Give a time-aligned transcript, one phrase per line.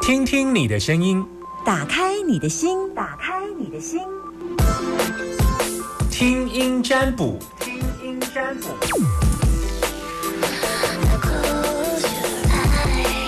[0.00, 1.24] 听听你的声音，
[1.64, 4.00] 打开你的心，打开你的心，
[6.10, 8.68] 听音占卜，听音占卜。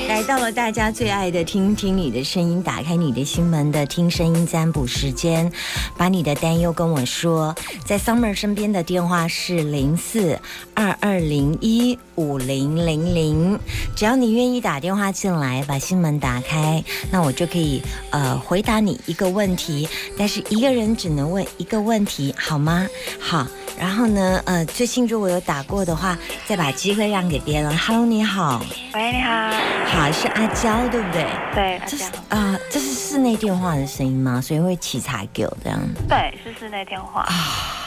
[0.09, 5.51] 来到了大家最爱的“听听你的声音”，打开你的心门的“听声音占卜”时间，
[5.97, 7.55] 把你的担忧跟我说。
[7.85, 10.39] 在 Summer 身边的电话是零四
[10.75, 13.59] 二二零一五零零零，
[13.97, 22.87] 只要你愿意打电话进来，把心门打开，那我就可以呃回答你一个问题，但是一个人只能问一个问题，好吗？
[23.21, 23.47] 好。
[23.79, 27.77] 然后呢，呃，最近如果有打过的话，再把机会让给别人。
[27.79, 28.63] Hello，你好。
[28.95, 29.51] 喂，你好。
[29.87, 31.27] 好，是阿娇，对不对？
[31.55, 34.41] 对，这是啊，这是室内电话的声音吗？
[34.41, 35.81] 所以会起茶给我这样。
[36.07, 37.23] 对，是室内电话。
[37.23, 37.82] 啊，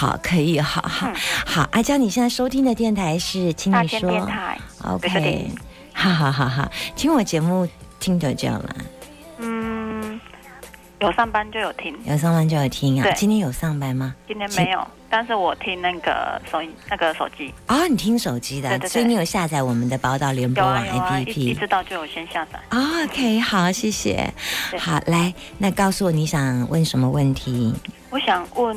[0.00, 1.12] 好，可以，好好
[1.44, 1.68] 好。
[1.72, 4.10] 阿娇，你现在收听的电台是，请你说。
[4.10, 4.58] 电台。
[4.82, 5.50] OK。
[5.92, 7.68] 好好好好，听我节目
[7.98, 8.74] 听得这样了。
[11.00, 13.10] 有上班就有听，有上班就有听啊。
[13.12, 14.14] 今天有上班吗？
[14.26, 17.52] 今天没有，但是我听那个手那个手机。
[17.66, 21.38] 啊，你听手机的，所以你有下载我们的宝岛联播网 APP。
[21.38, 22.58] 一知道就有先下载。
[23.04, 24.32] OK，好，谢谢。
[24.78, 27.74] 好，来，那告诉我你想问什么问题？
[28.08, 28.76] 我想问，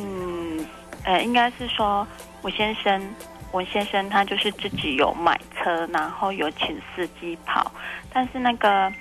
[1.05, 2.07] 呃，应该是说
[2.41, 3.15] 我先生，
[3.51, 7.71] 我先生他就是自己有买车，然后有请司机跑，
[8.11, 8.91] 但是那个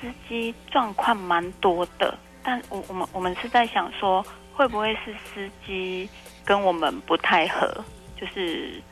[0.00, 2.16] 司机状况蛮多的。
[2.42, 6.08] 但我我们我们是在想说，会不会是司机
[6.44, 7.84] 跟我们不太合？
[8.16, 8.82] 就是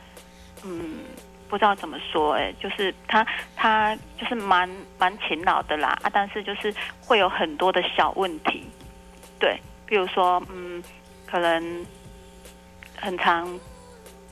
[0.63, 0.99] 嗯，
[1.47, 4.69] 不知道怎么说哎，就是他他就是蛮
[4.99, 8.63] 蛮勤劳的啦啊，但是就是会有很多的小问题，
[9.39, 10.83] 对，比如说嗯，
[11.25, 11.85] 可能
[12.99, 13.59] 很长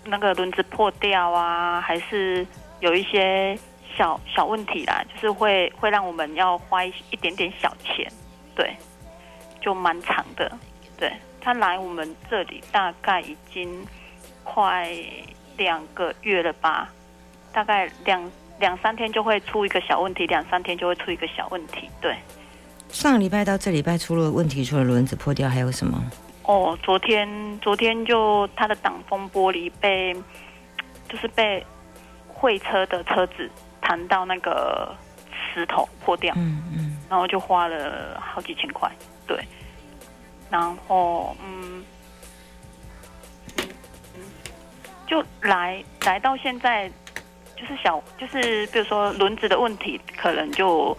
[0.05, 2.45] 那个轮子破掉啊，还是
[2.79, 3.57] 有一些
[3.97, 8.11] 小小问题啦，就是会会让我们要花一点点小钱，
[8.55, 8.75] 对。
[9.59, 10.49] 就蛮长的，
[10.97, 13.85] 对他来我们这里大概已经
[14.43, 14.89] 快
[15.57, 16.87] 两个月了吧，
[17.51, 21.89] 大概两两三天就会出一个小问题，两三天就会出一个小问题。
[21.99, 22.15] 对，
[22.87, 26.01] 上礼拜到这礼拜出了问题，除了轮子破掉，还有什么？
[26.47, 30.15] 哦，昨天昨天就他的挡风玻璃被
[31.09, 31.63] 就是被
[32.27, 34.95] 会车的车子弹到那个
[35.29, 38.89] 石头破掉，嗯嗯，然后就花了好几千块。
[39.27, 39.37] 对，
[40.49, 41.83] 然后嗯
[44.15, 44.23] 嗯，
[45.05, 46.89] 就来来到现在，
[47.57, 50.97] 就是小就是比如说轮子的问题，可能就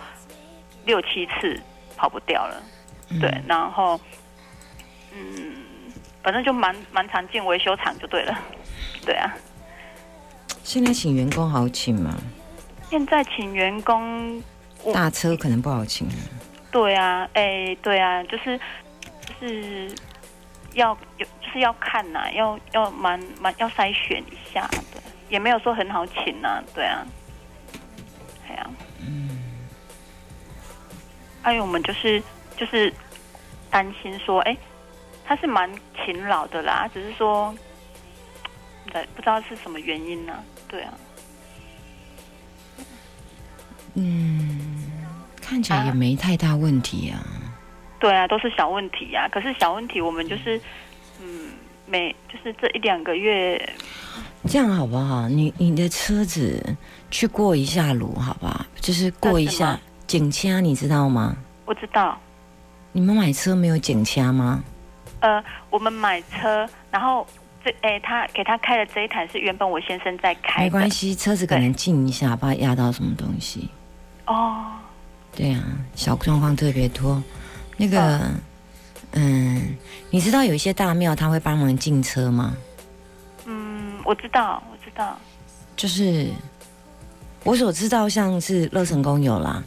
[0.84, 1.58] 六七次
[1.96, 2.62] 跑不掉了。
[3.18, 3.98] 对，然后
[5.18, 5.52] 嗯，
[6.22, 8.38] 反正就蛮蛮常进维修厂就对了。
[9.04, 9.34] 对啊，
[10.62, 12.16] 现在请员工好请吗？
[12.88, 14.42] 现在请员工，
[14.94, 16.08] 大车可能不好请。
[16.70, 18.58] 对啊，哎，对啊，就是
[19.26, 19.94] 就是
[20.74, 27.06] 要有，就是要看呐，要要蛮蛮要筛选一下，对，也没有说很好请呐，对啊，
[28.48, 28.70] 哎呀，
[29.00, 29.38] 嗯，
[31.42, 32.22] 还有我们就是
[32.56, 32.92] 就是
[33.70, 34.56] 担心说，哎，
[35.28, 35.70] 他是蛮
[36.04, 37.54] 勤劳的啦，只是说，
[38.90, 40.32] 对，不知道是什么原因呢？
[40.66, 40.94] 对啊，
[43.94, 44.86] 嗯。
[45.40, 47.24] 看起来也没太大问题啊。
[47.98, 49.26] 对啊，都是小问题呀。
[49.32, 50.60] 可是小问题，我们就是，
[51.22, 51.52] 嗯，
[51.86, 53.58] 每就是这一两个月，
[54.46, 55.26] 这样好不好？
[55.26, 56.62] 你你的车子
[57.10, 58.66] 去过一下炉，好不好？
[58.78, 61.34] 就是过一下检掐，你知道吗？
[61.64, 62.18] 我知道。
[62.92, 64.62] 你们买车没有检掐吗？
[65.20, 67.26] 呃，我们买车，然后
[67.64, 73.68] 这哎，他给他开的这一台是原本我先生在开，没关系，车子可能静一下，怕压到什么东西。
[74.26, 74.64] 哦。
[75.36, 75.62] 对啊，
[75.94, 77.22] 小状况特别多。
[77.76, 78.20] 那个，
[79.12, 79.76] 嗯，
[80.10, 82.56] 你知道有一些大庙他会帮忙进车吗？
[83.44, 85.16] 嗯，我知道，我知道。
[85.76, 86.28] 就是
[87.44, 89.62] 我所知道，像是乐成宫有啦，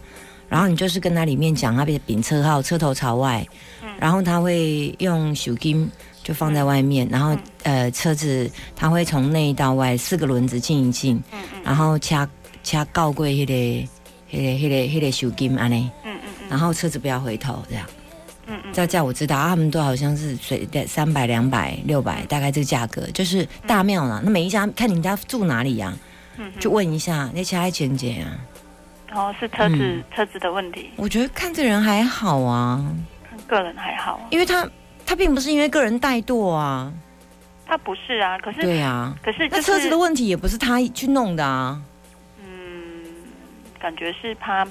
[0.50, 3.48] 然后你就是跟他里面讲，他别丙车号，车头朝外，
[3.81, 5.88] 嗯，然后他会用手巾
[6.24, 11.22] 就放在外面，然后呃，车子他会从内到外四个轮子进一进，
[11.64, 12.28] 然后掐
[12.64, 13.88] 掐告柜迄个。
[14.32, 17.86] 迄个、迄个、迄个手巾安尼，嗯嗯嗯，然后车子不要回头，这样，
[18.48, 24.22] 嗯嗯，这叫我知道，他们都好像是随的三百、两百、六百，大概这个价格，就是大庙啦。
[24.24, 25.94] 那每一家看你们家住哪里呀？
[26.38, 28.40] 嗯，就问一下那其他钱姐啊。
[29.14, 30.90] 哦，是车子车子的问题。
[30.96, 32.96] 我觉得看这人还好啊，看
[33.52, 34.66] 个人还好，因为他
[35.06, 36.92] 他并不是因为个人怠惰啊，
[37.66, 41.82] 他不是啊，可是对啊，可是那车子的问题也不是他去弄的啊。
[42.42, 43.04] 嗯
[43.78, 44.66] 感觉是他，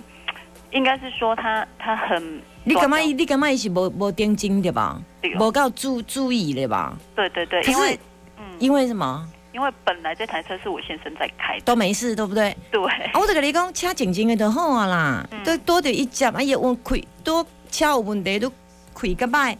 [0.70, 4.98] 应该是说他他很你感觉短伊你感觉伊是无无定睛对吧？
[5.20, 5.36] 对哦。
[5.40, 6.96] 无够注注意对吧？
[7.14, 7.98] 对对对，可因为是
[8.38, 9.28] 嗯，因为什么？
[9.52, 12.56] 因为本来这台车是我先生在开的，都没事，对不对？
[12.70, 15.42] 对，啊，我就跟你讲，车静静的就好啊啦，嗯。
[15.44, 18.50] 都多着一接，哎呀我开多车有问题都
[18.94, 19.52] 开个摆，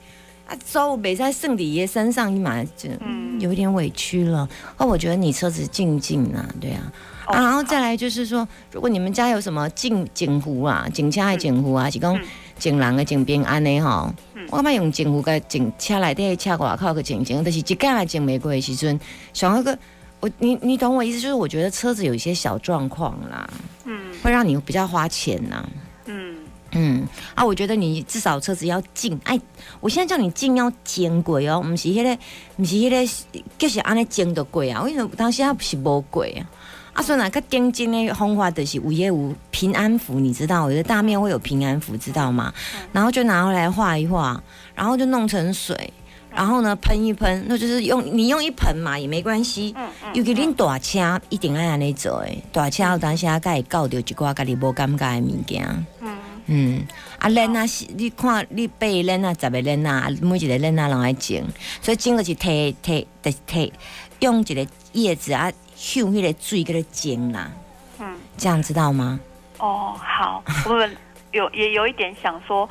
[0.47, 3.41] 啊，走袂使算伫伊的身上，伊嘛就嗯。
[3.41, 4.47] 有一点委屈了。
[4.77, 6.93] 哦，我觉得你车子静静啊，对啊。
[7.27, 12.23] 哦啊，然后再来就是说，如果你们家有什么警警湖啊、警车的警湖啊，是讲嗯。
[12.59, 19.01] 警人的警平安的吼嗯，我感觉用警壶甲警车内底车外口个警警，但是一干来警玫瑰的时阵，
[19.33, 19.79] 想那个
[20.21, 23.49] 我你你懂我意思，就是我觉得车子有一些小状况啦，
[23.87, 23.99] 嗯。
[24.23, 25.81] 会让你比较花钱呐、嗯
[26.73, 29.39] 嗯啊，我觉得你至少车子要静，哎，
[29.81, 32.19] 我现在叫你静要坚贵哦，不是迄、个，
[32.57, 36.47] 不是迄、个，就是安尼静的贵啊，为什么当时不是无贵啊？
[36.93, 42.53] 啊，所以那个定金的方法就是有业无平安符，你知道，有的大面会有平安符，知道吗？
[42.93, 44.43] 然后就拿回来画一画，
[44.75, 45.93] 然后就弄成水，
[46.35, 49.73] 然后呢喷一喷，那就是用你用一盆嘛也没关系。
[49.79, 55.65] 嗯嗯，尤其恁大车一定爱安尼做诶，大车有当时啊，甲会搞着一寡家己无感觉诶物件。
[56.01, 56.10] 嗯
[56.53, 56.85] 嗯，
[57.21, 61.41] 啊，链啊，是你看你八个链啊，十个链啊，啊每一个链啊，拢爱种，
[61.81, 63.73] 所以整个是摕摕摕摕，
[64.19, 67.53] 用一个叶子啊，秀迄个水给它整啦，
[68.01, 69.21] 嗯，这样知道吗？
[69.59, 70.97] 哦，好，我们
[71.31, 72.69] 有也有一点想说，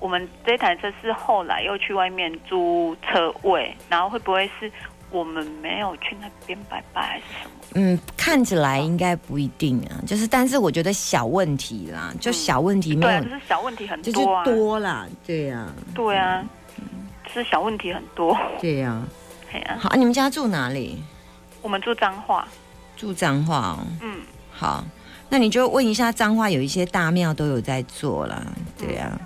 [0.00, 4.72] 我们这台车是后来又去外面租车位，然后会不会是
[5.10, 7.50] 我们没有去那边拜拜还是什么？
[7.74, 16.44] 嗯，看起来应该不一定啊，就是，但是我觉得小问题啦，就小问题没对啊，有，就是小问题很就是多啊，多啦，对呀、对啊，
[17.32, 18.36] 是小问题很多。
[18.60, 19.02] 对呀、
[19.78, 21.02] 好，啊你们家住哪里？
[21.62, 22.46] 我们住彰化，
[22.96, 23.78] 住彰化哦。
[24.00, 24.20] 嗯，
[24.50, 24.84] 好，
[25.28, 28.42] 那你就问一下彰化有一些大庙都有在做啦，
[28.76, 29.16] 对呀、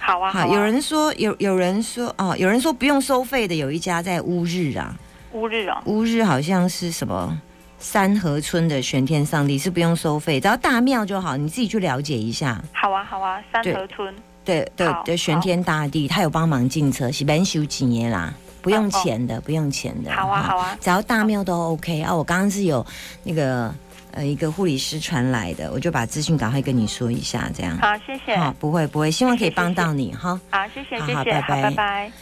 [0.00, 0.46] 好啊，好，啊。
[0.46, 4.92] 有人说有有人说哦，有人说不用收费的，有一家在乌日啊，
[5.32, 7.36] 乌日哦，乌日好像是什么
[7.78, 12.62] 三河村的玄天上帝是不用收费，只要大庙就好，你自己去了解一下。
[12.72, 14.14] 好啊，好啊，三对河村，
[14.44, 20.12] 对对好对，玄天大帝他有帮忙进车，是免修几年啦，不用哦哦钱的，不用钱的。
[20.12, 22.14] 好啊，好啊，只要大庙都 OK 啊。
[22.14, 22.84] 我刚刚是有
[23.24, 23.74] 那个
[24.12, 27.76] 呃一个护理师传来的，我就把资讯赶快跟你说一下，这样。
[27.78, 30.40] 好，谢谢，好，不会不会，希望可以帮到你哈。
[30.50, 32.12] 好，谢谢，好谢谢，好拜拜拜拜。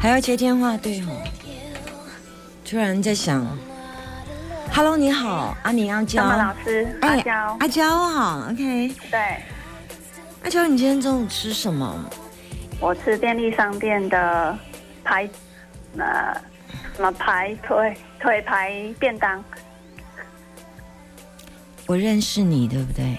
[0.00, 1.06] 还要接电话，对哦。
[2.68, 3.46] 突然在想
[4.72, 8.92] ，Hello，你好，啊，你要教张曼老师，阿娇，阿娇好，OK。
[9.08, 9.20] 对
[10.42, 12.04] 阿娇，你今天中午吃什么？
[12.80, 14.58] 我吃便利商店的
[15.04, 15.28] 排，
[15.98, 16.40] 呃，
[16.94, 19.42] 什么排腿腿排便当，
[21.86, 23.16] 我认识你，对不对？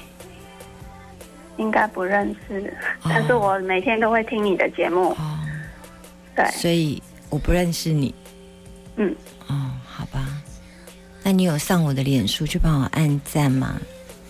[1.58, 3.10] 应该不认识，哦。
[3.10, 5.40] 但是我每天都会听你的节目，哦，
[6.36, 8.14] 对，所以我不认识你。
[8.98, 9.16] 嗯，
[9.48, 10.26] 哦，好吧。
[11.24, 13.76] 那你有上我的脸书去帮我按赞吗？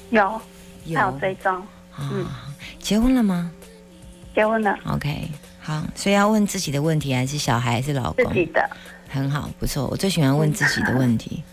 [0.10, 0.42] 有，
[0.86, 1.00] 有。
[1.00, 1.54] 还有追踪，
[1.92, 2.26] 啊、嗯。
[2.80, 3.52] 结婚了吗？
[4.34, 5.30] 结婚了，？OK，
[5.68, 8.24] 好，所以要问自己的问题，还是小孩，还是老公？
[8.24, 8.70] 自己的，
[9.10, 9.86] 很好，不错。
[9.88, 11.44] 我最喜欢问自己的问题。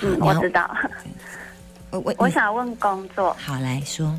[0.00, 0.70] 嗯，我知道。
[1.90, 4.16] 我我我想问工作，好来说，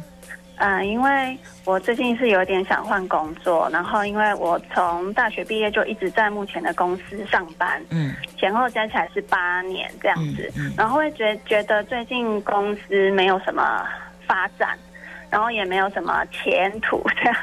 [0.58, 13.86] 嗯，因为我最近是有点想换工作，然后因为我从大学毕业就一直在目前的公司上班，嗯前后加起来是八年这样子，嗯嗯然后会觉觉得最近公司没有什么
[14.28, 14.78] 发展，
[15.30, 17.38] 然后也没有什么前途这样，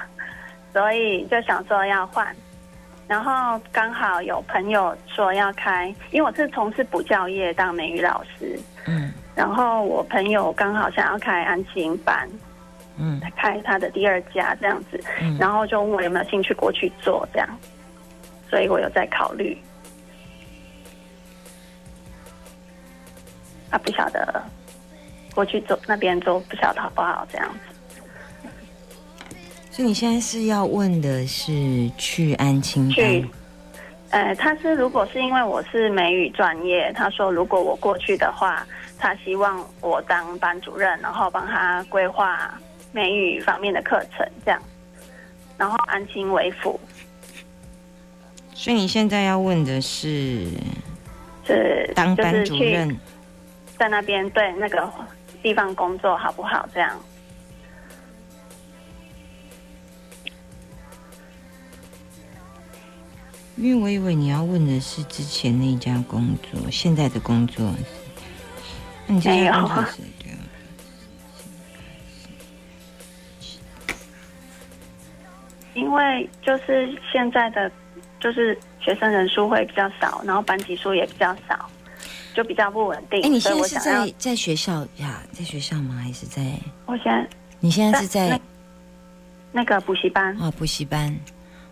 [0.77, 2.37] 所以就想说要换。
[3.09, 12.29] 然后刚好有朋友说要开，因为我是从事补教业当美语老师，嗯然后我朋友刚好想要开安心班，
[12.99, 17.49] 嗯开他的第二家这样子，嗯，然后就问我有没有兴趣过去做这样，
[18.51, 19.57] 所以我有在考虑。
[23.71, 24.43] 啊，不晓得
[25.35, 27.76] 过去做那边做，不晓得好不好这样子。
[29.77, 31.53] 所以你现在是要问的是
[31.99, 33.21] 去安亲去
[34.09, 38.67] 班，呃，他是如果是因为我是美语专业，他说如果我过去的话，
[38.97, 42.59] 他希望我当班主任，然后帮他规划
[42.91, 44.59] 美语方面的课程这样，
[45.59, 46.81] 然后安亲为辅
[48.55, 50.47] 所以你现在要问的是
[51.47, 52.99] 是当班主任，
[53.77, 54.91] 在那边对那个
[55.43, 56.67] 地方工作好不好？
[56.73, 56.99] 这样。
[63.57, 67.73] 因为我以为你要问的是之前那一家工作，现在的工作。
[69.07, 70.39] 那你这没有家工作是对啊
[75.75, 77.71] 因为就是现在的
[78.19, 81.71] 就是学生人数会比较少，然后班级数也比较少，
[82.35, 83.23] 就比较不稳定。
[83.23, 85.23] 哎，你所现在是在，在学校呀？
[85.33, 85.95] 在学校吗？
[86.03, 86.43] 还是在？
[86.87, 87.29] 我现在
[87.61, 88.41] 你现在是在那
[89.53, 91.15] 那个补习班，哦补习班？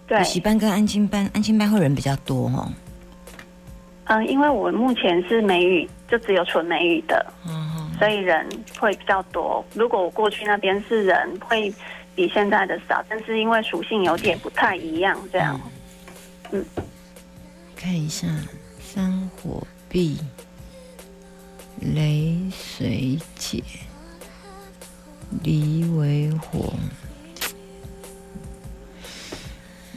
[0.07, 2.73] 对补，习班跟安亲班，安亲班会人比较多哦。
[4.07, 8.47] 嗯、因为我目前是美语，就只有纯美语的，哦，所以人
[8.79, 9.65] 会比较多。
[9.75, 11.73] 如果我过去那边是人会
[12.15, 15.59] 比现在的少，但是因为属性有点不太一样，这样。
[16.53, 16.65] 嗯
[17.77, 18.27] 看一下
[18.81, 20.19] 山火壁、
[21.81, 23.63] 雷水解、
[25.43, 26.73] 离为火。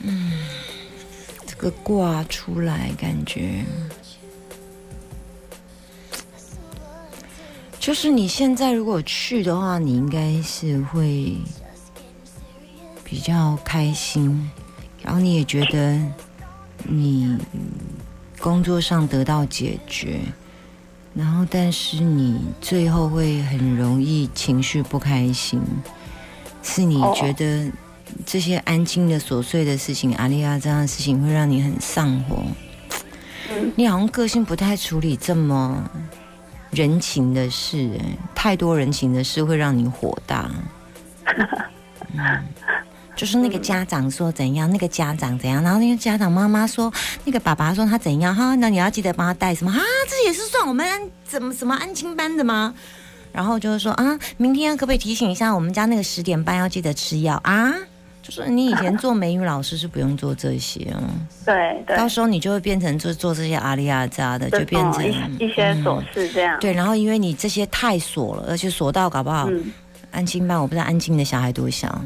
[0.04, 0.32] 嗯，
[1.46, 3.63] 这个卦出来，感觉。
[7.80, 11.38] 就是你现在如果去的话，你应该是会
[13.04, 14.51] 比较开心，
[15.01, 15.98] 然后你也觉得
[16.84, 17.38] 你
[18.39, 20.20] 工作上得到解决，
[21.13, 25.62] 然后但是你最后会很容易情绪不开心，
[26.62, 27.13] 是你哦。
[27.16, 27.72] 觉得
[28.29, 32.43] 这些安静的琐碎的事情，阿丽亚这样的事情会让你很上火。
[33.50, 35.89] 嗯你好像个性不太处理这么
[36.69, 38.05] 人情的事、哎，
[38.36, 40.51] 太多人情的事会让你火大。
[42.13, 42.43] 嗯，
[43.15, 46.91] 就是那个家长说怎样，那个家长怎样，然后那个家长妈妈说，
[47.24, 49.79] 那个爸爸说他怎样哈，那你要记得帮他带什么啊？
[50.10, 52.74] 这也是算我们安怎么什么安亲班的吗？
[53.31, 57.74] 然后就是说啊，明天可不可以提醒一下我们家那个十点半要记得吃药啊？
[58.27, 61.00] 就是你以前做美语老师是不用做这些哦。
[61.46, 66.60] 对对，到时候你就会变成做做这些阿里亚扎的，就变成、嗯一一些琐事这样。
[66.60, 69.72] 对，然后因为你这些太琐了，而且琐到搞不好、嗯。
[70.12, 72.01] 安静班，我不知道安静的小孩多小。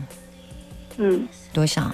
[0.98, 1.92] 嗯，多小，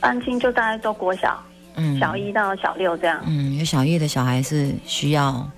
[0.00, 1.40] 安静就大概都国小，
[1.76, 3.20] 嗯，小一到小六这样。
[3.26, 5.48] 嗯，有小叶的小孩是需要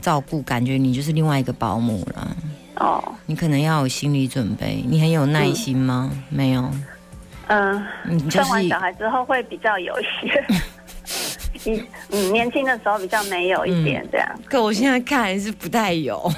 [0.00, 2.36] 照顾，感觉你就是另外一个保姆了，
[2.76, 6.10] 哦，你可能要有心理准备，你很有耐心吗？
[6.30, 6.70] 没有，
[7.48, 10.44] 嗯，你就是生完小孩之后会比较有一些。
[11.64, 14.28] 你嗯，年轻的时候比较没有一点这样。
[14.46, 16.30] 可我现在看还是不太有，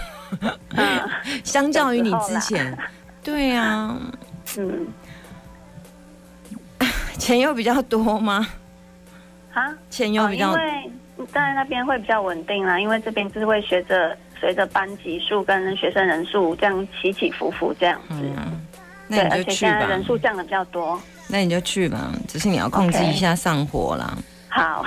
[0.77, 1.01] 嗯。
[1.43, 2.77] 相较于你之前，
[3.23, 3.97] 对啊，
[4.59, 4.87] 嗯，
[7.19, 8.47] 钱又比较多吗？
[9.55, 18.15] 啊，钱又比较、哦因为在那边会比较稳定啦，因为这边就是会学着随着班级数跟学生人数这样起起伏伏这样子。
[19.07, 19.87] 那你就去而且现在。
[19.87, 21.01] 人数降的比较多。
[21.29, 24.17] 那你就去吧，只是你要控制一下上火啦。
[24.49, 24.85] 好，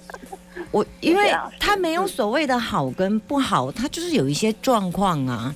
[0.70, 5.54] 我因为他没有所谓的好跟不好，他就是有一些状况啊，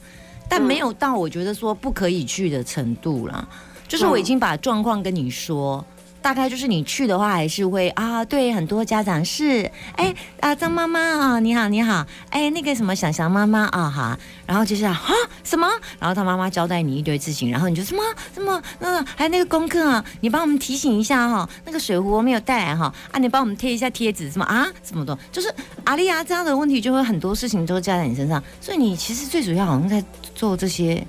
[0.49, 3.47] 但没有到我觉得说不可以去的程度啦。
[3.87, 5.85] 就是我已经把状况跟你说。
[6.27, 15.01] 大概就是你去的话，还是会啊，对，很多家长是，哎啊，张妈妈啊，你好，你好，哎，那个什么想想妈妈啊，哈，然后就是啊，
[15.45, 15.69] 什么，
[16.01, 18.03] 然后他妈妈交代你一堆事情，然后你就什么？
[18.35, 24.45] 什么，那还有那个功课啊，你帮我们提醒一下哈，那个水壶没有带来哈，啊，你帮我们贴一下贴纸，什么？
[24.47, 25.49] 啊，什么的，就是
[25.85, 30.03] 阿丽亚这样的问题，就会很多事情都加在你身上，所以你其实最主要好像在
[30.35, 31.07] 做这些。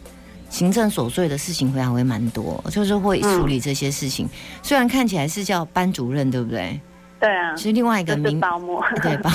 [0.49, 4.27] 行政琐碎的事情回来会蛮多，就是会处理这些事情。
[4.63, 6.79] 虽然看起来是叫班主任，对不对？
[7.19, 8.81] 对啊，其实另外一就是个名保姆。
[9.01, 9.31] 对保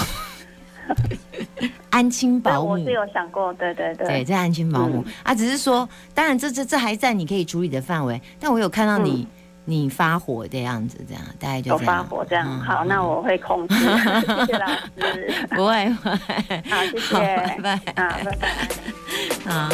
[1.91, 4.07] 安亲，保姆我是，有想过，对对对。
[4.07, 9.27] 对，这安亲保姆、嗯啊，只是说，当然这这这还在你可以处理的范围，但我有看到你、
[9.65, 11.97] 你发火的样子，这样大概就有这样。
[11.97, 13.75] 发火这样，嗯好，那我会控制。
[13.79, 14.67] 谢谢老
[14.97, 17.77] 师，不会不会，好，谢好，谢，拜拜。
[17.97, 19.53] 好，拜拜。
[19.53, 19.71] 啊，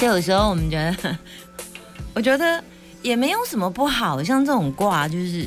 [0.00, 1.18] 就有时候我们觉得，
[2.14, 2.62] 我觉得
[3.02, 5.44] 也没有什么不好，像这种卦就是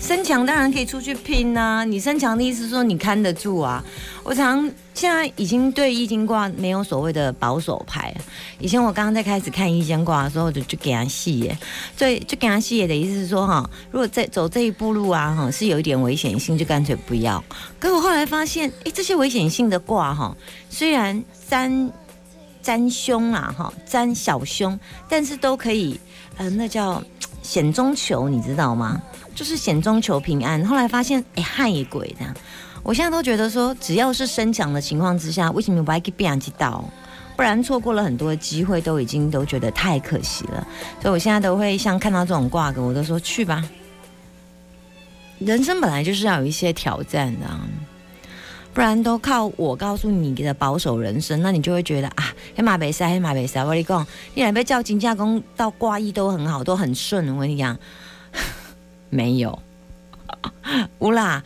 [0.00, 3.84] 身强，当然可以出去拼呐、你身强的意思是说你看得住啊。
[4.22, 8.14] 我常现在已经对易经卦没有所谓的保守派。
[8.58, 11.56] 以前我刚刚在开始看易经卦的时候，我就就给他细耶，
[11.96, 17.42] 对，就给他细耶的意思是说哈，如果在走这一步路啊哈，是有一点危险性，就干脆不要。
[17.78, 20.36] 可我后来发现，哎，这些危险性的卦哈，
[20.68, 21.90] 虽然占
[22.62, 25.98] 占凶啊哈，占小凶，但是都可以，
[26.36, 27.02] 呃，那叫
[27.42, 29.00] 险中求，你知道吗？
[29.34, 30.64] 就是险中求平安。
[30.66, 32.34] 后来发现，哎，害鬼这样。
[32.82, 36.84] 我现在都觉得说，只要是生强的情况之下，为什么不爱给别人知道？
[37.36, 40.66] 不然错过了很多机会，都已经都觉得太可惜了。
[41.00, 43.64] 所以我现在都会像看到这种挂格，我都说去吧。
[45.38, 47.60] 人生本来就是要有一些挑战的、啊，
[48.72, 53.62] 不然都靠我告诉你的保守人生，那你就会觉得啊，黑马北塞，黑马北塞。
[53.64, 57.34] 我跟你讲，你来被叫金价工到挂艺都很好，都很顺。
[57.34, 57.76] 我跟你讲，
[59.10, 59.60] 没有，
[61.00, 61.42] 乌啦。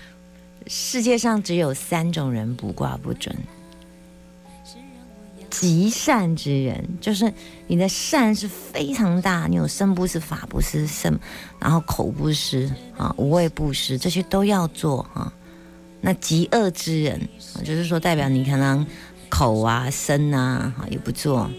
[0.66, 3.36] 世界上只有三种人卜卦不准：
[5.50, 7.30] 极善之人，就是
[7.66, 11.18] 你的善是非常大，你有身不施、法不施、身，
[11.58, 15.32] 然后口不施啊、无畏布施，这些都要做啊。
[16.04, 17.18] 那极恶之人，
[17.64, 18.86] 就是说代表你可能
[19.30, 21.50] 口啊、身啊也不做，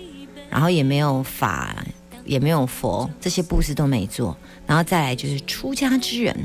[0.51, 1.83] 然后也没有法，
[2.23, 4.37] 也没有佛，这些布施都没做。
[4.67, 6.37] 然后再来就是出家之人，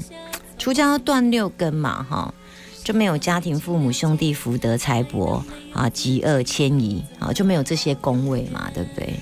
[0.56, 2.34] 出家要断六根嘛，哈。
[2.82, 5.42] 就没有家庭、父母、兄弟、福德、财帛
[5.74, 9.12] 啊，极恶迁移啊，就没有这些宫位嘛，对不对？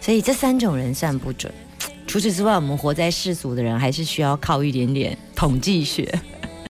[0.00, 1.50] 所以这三种人算不准。
[2.08, 6.12] 除此之外，我们活在世俗的人，还是需要靠一点点统计学。